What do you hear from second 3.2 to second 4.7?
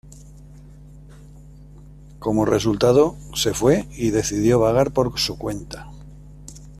se fue y decidió